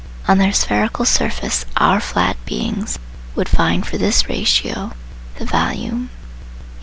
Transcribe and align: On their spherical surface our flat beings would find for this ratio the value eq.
On 0.27 0.39
their 0.39 0.51
spherical 0.51 1.05
surface 1.05 1.63
our 1.77 1.99
flat 1.99 2.35
beings 2.43 2.97
would 3.35 3.47
find 3.47 3.85
for 3.85 3.99
this 3.99 4.27
ratio 4.27 4.93
the 5.35 5.45
value 5.45 5.91
eq. 6.05 6.09